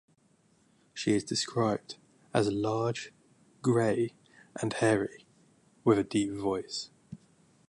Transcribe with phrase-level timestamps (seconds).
[0.95, 1.97] She is described
[2.33, 3.13] as large,
[3.61, 4.15] gray,
[4.59, 5.27] and hairy,
[5.83, 6.89] with a deep voice.